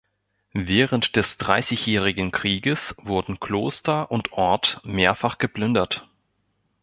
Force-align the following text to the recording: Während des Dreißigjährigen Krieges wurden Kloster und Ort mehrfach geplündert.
Während 0.55 1.15
des 1.15 1.37
Dreißigjährigen 1.37 2.31
Krieges 2.31 2.95
wurden 2.97 3.39
Kloster 3.39 4.09
und 4.09 4.31
Ort 4.33 4.81
mehrfach 4.83 5.37
geplündert. 5.37 6.09